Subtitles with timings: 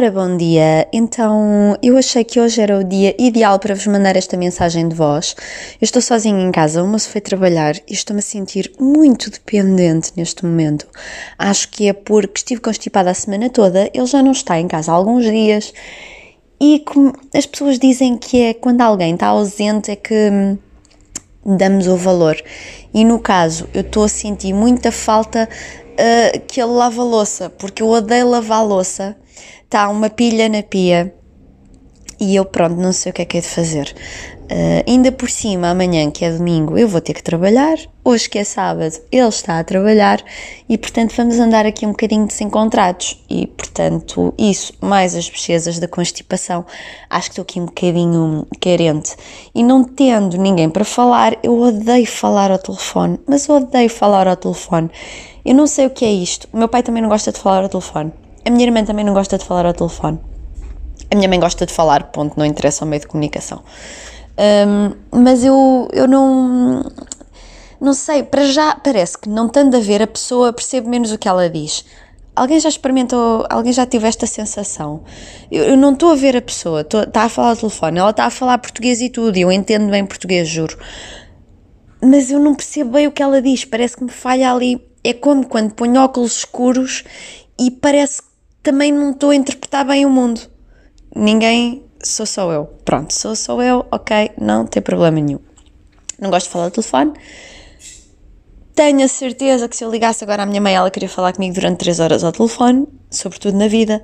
[0.00, 0.88] Ora, bom dia!
[0.94, 4.94] Então, eu achei que hoje era o dia ideal para vos mandar esta mensagem de
[4.94, 5.36] voz.
[5.78, 10.12] Eu estou sozinha em casa, o moço foi trabalhar e estou-me a sentir muito dependente
[10.16, 10.88] neste momento.
[11.38, 14.90] Acho que é porque estive constipada a semana toda, ele já não está em casa
[14.90, 15.70] há alguns dias
[16.58, 16.82] e
[17.34, 20.56] as pessoas dizem que é quando alguém está ausente é que hum,
[21.44, 22.42] damos o valor.
[22.94, 27.50] E no caso, eu estou a sentir muita falta uh, que ele lava a louça,
[27.50, 29.14] porque eu odeio lavar a louça
[29.64, 31.14] está uma pilha na pia
[32.20, 33.94] e eu, pronto, não sei o que é que é de fazer.
[34.50, 37.78] Uh, ainda por cima, amanhã, que é domingo, eu vou ter que trabalhar.
[38.04, 40.22] Hoje, que é sábado, ele está a trabalhar
[40.68, 43.24] e, portanto, vamos andar aqui um bocadinho desencontrados.
[43.30, 46.66] E, portanto, isso, mais as pesquisas da constipação,
[47.08, 49.16] acho que estou aqui um bocadinho carente.
[49.54, 54.36] E não tendo ninguém para falar, eu odeio falar ao telefone, mas odeio falar ao
[54.36, 54.90] telefone.
[55.42, 56.46] Eu não sei o que é isto.
[56.52, 58.12] O meu pai também não gosta de falar ao telefone.
[58.44, 60.18] A minha irmã também não gosta de falar ao telefone.
[61.10, 63.62] A minha mãe gosta de falar, ponto, não interessa o meio de comunicação.
[64.38, 66.82] Um, mas eu, eu não.
[67.80, 71.18] Não sei, para já parece que não tendo a ver, a pessoa percebe menos o
[71.18, 71.84] que ela diz.
[72.36, 75.02] Alguém já experimentou, alguém já teve esta sensação?
[75.50, 78.26] Eu, eu não estou a ver a pessoa, está a falar ao telefone, ela está
[78.26, 80.78] a falar português e tudo, e eu entendo bem português, juro.
[82.02, 84.80] Mas eu não percebo bem o que ela diz, parece que me falha ali.
[85.02, 87.04] É como quando ponho óculos escuros
[87.58, 88.22] e parece
[88.62, 90.40] também não estou a interpretar bem o mundo.
[91.14, 92.66] Ninguém, sou só eu.
[92.84, 95.40] Pronto, sou só eu, ok, não tem problema nenhum.
[96.18, 97.12] Não gosto de falar ao telefone.
[98.74, 101.54] Tenho a certeza que se eu ligasse agora à minha mãe, ela queria falar comigo
[101.54, 104.02] durante 3 horas ao telefone, sobretudo na vida.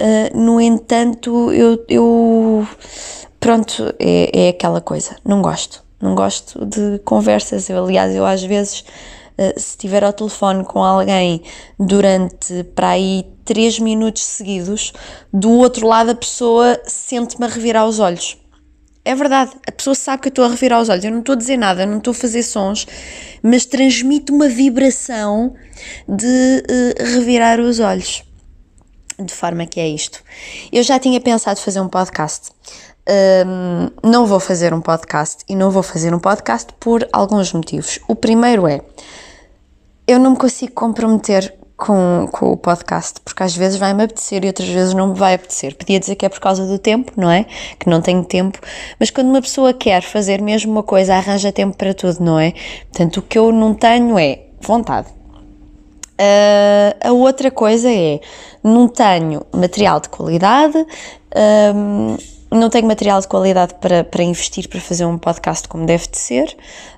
[0.00, 2.68] Uh, no entanto, eu, eu
[3.40, 5.82] pronto, é, é aquela coisa, não gosto.
[6.00, 7.68] Não gosto de conversas.
[7.68, 8.84] Eu, aliás, eu às vezes
[9.56, 11.42] se estiver ao telefone com alguém
[11.78, 14.92] durante para aí 3 minutos seguidos,
[15.32, 18.36] do outro lado a pessoa sente-me a revirar os olhos.
[19.08, 21.02] É verdade, a pessoa sabe que eu estou a revirar os olhos.
[21.02, 22.86] Eu não estou a dizer nada, não estou a fazer sons,
[23.42, 25.54] mas transmite uma vibração
[26.06, 28.22] de uh, revirar os olhos.
[29.18, 30.22] De forma que é isto.
[30.70, 32.50] Eu já tinha pensado fazer um podcast.
[33.46, 37.98] Um, não vou fazer um podcast e não vou fazer um podcast por alguns motivos.
[38.06, 38.82] O primeiro é
[40.08, 44.48] eu não me consigo comprometer com, com o podcast, porque às vezes vai-me apetecer e
[44.48, 45.76] outras vezes não me vai apetecer.
[45.76, 47.44] Podia dizer que é por causa do tempo, não é?
[47.78, 48.58] Que não tenho tempo,
[48.98, 52.54] mas quando uma pessoa quer fazer mesmo uma coisa, arranja tempo para tudo, não é?
[52.90, 55.08] Portanto, o que eu não tenho é vontade.
[56.20, 58.18] Uh, a outra coisa é,
[58.64, 60.84] não tenho material de qualidade,
[61.76, 62.16] um,
[62.50, 66.18] não tenho material de qualidade para, para investir para fazer um podcast como deve de
[66.18, 66.56] ser.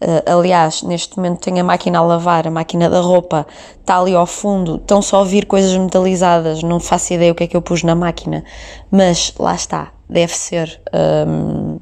[0.00, 3.46] Uh, aliás, neste momento tenho a máquina a lavar, a máquina da roupa
[3.80, 7.44] está ali ao fundo, estão só a ouvir coisas metalizadas, não faço ideia o que
[7.44, 8.44] é que eu pus na máquina,
[8.90, 11.80] mas lá está, deve ser um, uh,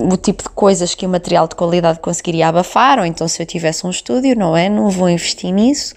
[0.00, 3.42] uh, o tipo de coisas que o material de qualidade conseguiria abafar, ou então se
[3.42, 4.68] eu tivesse um estúdio, não é?
[4.68, 5.94] Não vou investir nisso.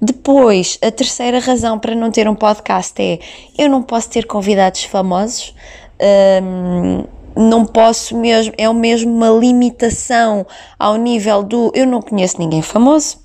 [0.00, 3.18] Depois, a terceira razão para não ter um podcast é
[3.58, 5.54] eu não posso ter convidados famosos.
[6.00, 7.04] Um,
[7.36, 10.46] não posso mesmo, é o mesmo uma limitação
[10.78, 13.18] ao nível do eu não conheço ninguém famoso.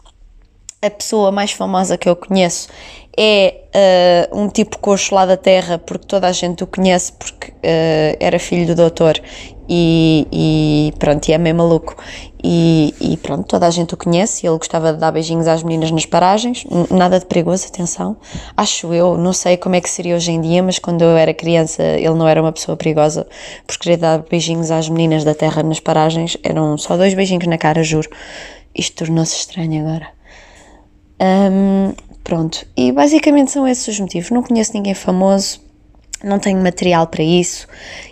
[0.82, 2.68] A pessoa mais famosa que eu conheço
[3.18, 7.52] é uh, um tipo coxo lá da terra, porque toda a gente o conhece, porque
[7.52, 9.22] uh, era filho do doutor
[9.74, 11.96] e, e pronto, e é meio maluco.
[12.44, 14.46] E, e, pronto, toda a gente o conhece.
[14.46, 18.18] Ele gostava de dar beijinhos às meninas nas paragens, nada de perigoso, atenção.
[18.58, 21.34] Acho eu, não sei como é que seria hoje em dia, mas quando eu era
[21.34, 23.28] criança ele não era uma pessoa perigosa
[23.66, 26.36] por querer dar beijinhos às meninas da terra nas paragens.
[26.44, 28.10] Eram só dois beijinhos na cara, juro.
[28.76, 30.08] Isto tornou-se estranho agora.
[31.22, 31.94] Um,
[32.24, 34.30] pronto, e basicamente são esses os motivos.
[34.32, 35.62] Não conheço ninguém famoso,
[36.24, 37.68] não tenho material para isso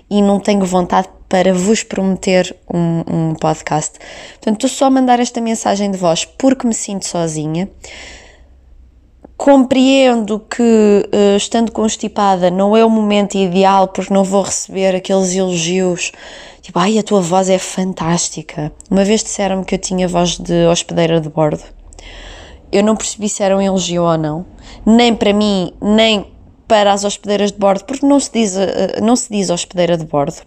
[0.10, 4.00] e não tenho vontade para vos prometer um, um podcast.
[4.34, 7.70] Portanto, estou só a mandar esta mensagem de voz porque me sinto sozinha.
[9.38, 15.34] Compreendo que, uh, estando constipada, não é o momento ideal porque não vou receber aqueles
[15.34, 16.12] elogios
[16.62, 18.72] tipo, ai, a tua voz é fantástica.
[18.90, 21.64] Uma vez disseram-me que eu tinha voz de hospedeira de bordo.
[22.72, 24.46] Eu não percebi se era um elogio ou não,
[24.86, 26.26] nem para mim, nem
[26.68, 30.06] para as hospedeiras de bordo, porque não se diz, uh, não se diz hospedeira de
[30.06, 30.38] bordo.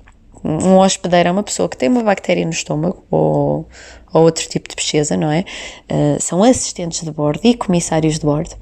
[0.45, 3.69] Um hospedeiro é uma pessoa que tem uma bactéria no estômago ou,
[4.13, 5.45] ou outro tipo de pesquisa, não é?
[5.91, 8.57] Uh, são assistentes de bordo e comissários de bordo.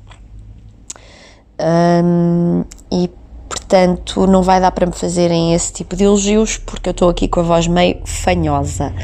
[1.62, 3.10] Um, e
[3.46, 7.28] portanto não vai dar para me fazerem esse tipo de elogios porque eu estou aqui
[7.28, 8.94] com a voz meio fanhosa.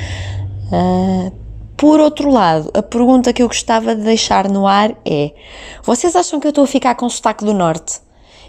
[0.73, 1.46] Uh,
[1.76, 5.32] por outro lado, a pergunta que eu gostava de deixar no ar é:
[5.82, 8.00] vocês acham que eu estou a ficar com sotaque do norte?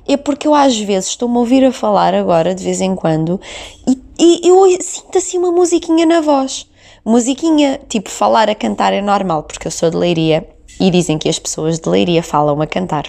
[0.08, 3.40] é porque eu às vezes estou-me a ouvir a falar agora, de vez em quando,
[3.86, 6.66] e, e eu sinto assim uma musiquinha na voz.
[7.06, 10.48] Musiquinha, tipo falar a cantar é normal, porque eu sou de leiria
[10.80, 13.06] e dizem que as pessoas de leiria falam a cantar.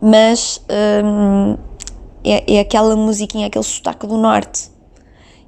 [0.00, 0.60] Mas
[1.04, 1.56] hum,
[2.24, 4.71] é, é aquela musiquinha, aquele sotaque do norte.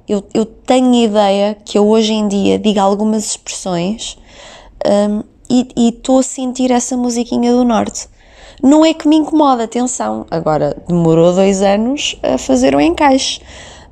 [0.07, 4.17] Eu, eu tenho ideia que eu hoje em dia digo algumas expressões
[4.85, 8.07] um, e estou a sentir essa musiquinha do norte.
[8.61, 13.41] Não é que me incomoda, atenção, agora demorou dois anos a fazer o um encaixe.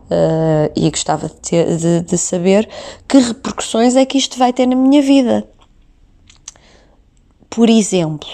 [0.04, 2.70] Uh, e gostava de, ter, de, de, saber
[3.08, 5.48] que repercussões é que isto vai ter na minha vida.
[7.50, 8.28] Por exemplo,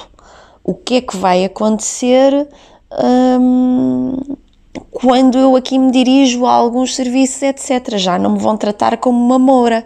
[0.63, 2.49] o que é que vai acontecer
[2.91, 4.17] um,
[5.01, 7.97] quando eu aqui me dirijo a alguns serviços, etc.
[7.97, 9.85] Já não me vão tratar como uma moura.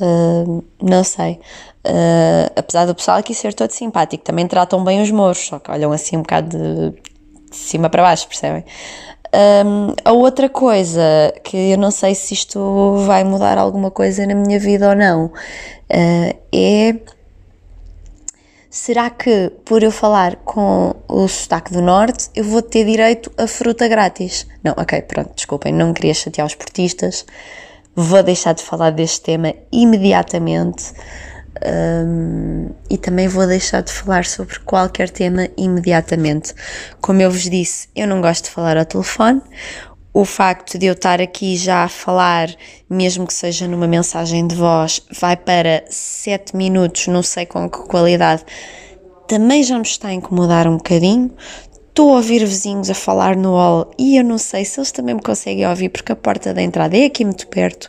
[0.00, 1.40] Uh, não sei.
[1.86, 5.70] Uh, apesar do pessoal aqui ser todo simpático, também tratam bem os mouros, só que
[5.70, 6.90] olham assim um bocado de,
[7.50, 8.64] de cima para baixo, percebem?
[9.66, 11.02] Um, a outra coisa
[11.42, 15.26] que eu não sei se isto vai mudar alguma coisa na minha vida ou não
[15.26, 16.94] uh, é
[18.74, 23.46] será que por eu falar com o sotaque do norte eu vou ter direito a
[23.46, 24.48] fruta grátis?
[24.64, 27.24] Não, ok, pronto, desculpem, não queria chatear os portistas,
[27.94, 30.92] vou deixar de falar deste tema imediatamente.
[31.64, 36.52] Um, e também vou deixar de falar sobre qualquer tema imediatamente.
[37.00, 39.40] Como eu vos disse, eu não gosto de falar ao telefone.
[40.16, 42.48] O facto de eu estar aqui já a falar,
[42.88, 47.78] mesmo que seja numa mensagem de voz, vai para 7 minutos, não sei com que
[47.78, 48.44] qualidade,
[49.26, 51.32] também já me está a incomodar um bocadinho.
[51.88, 55.16] Estou a ouvir vizinhos a falar no hall e eu não sei se eles também
[55.16, 57.88] me conseguem ouvir porque a porta da entrada é aqui muito perto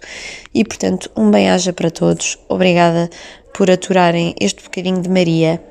[0.52, 2.40] e, portanto, um bem-aja para todos.
[2.50, 3.08] Obrigada
[3.54, 5.62] por aturarem este bocadinho de Maria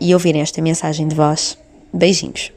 [0.00, 1.58] e ouvirem esta mensagem de voz.
[1.92, 2.55] Beijinhos.